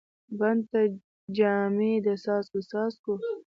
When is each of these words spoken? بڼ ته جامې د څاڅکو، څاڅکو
بڼ 0.39 0.55
ته 0.69 0.81
جامې 1.37 1.93
د 2.05 2.07
څاڅکو، 2.23 2.59
څاڅکو 2.69 3.13